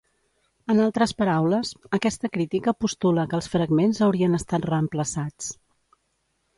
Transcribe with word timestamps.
En 0.73 0.79
altres 0.85 1.13
paraules, 1.19 1.75
aquesta 1.99 2.33
crítica 2.39 2.75
postula 2.87 3.29
que 3.35 3.39
els 3.41 3.53
fragments 3.55 4.03
haurien 4.09 4.43
estat 4.43 4.69
reemplaçats. 4.75 5.57